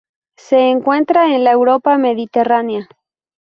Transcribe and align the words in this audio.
Se 0.39 0.57
encuentra 0.71 1.35
en 1.35 1.43
la 1.43 1.51
Europa 1.51 1.95
mediterránea. 1.99 2.87